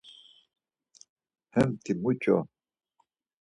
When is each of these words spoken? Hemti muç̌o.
Hemti 1.53 1.91
muç̌o. 2.01 2.37